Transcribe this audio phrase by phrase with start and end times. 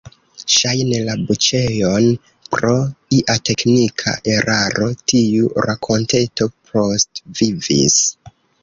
[0.51, 2.07] Ŝajne, la buĉejon
[2.57, 2.73] pro
[3.19, 8.05] ia teknika eraro tiu rakonteto postvivis.